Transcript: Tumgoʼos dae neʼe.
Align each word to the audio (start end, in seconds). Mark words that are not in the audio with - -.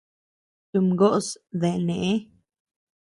Tumgoʼos 0.69 1.27
dae 1.59 1.77
neʼe. 1.87 2.11